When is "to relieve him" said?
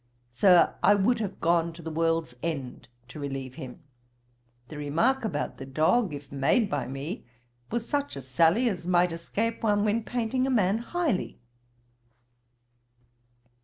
3.07-3.83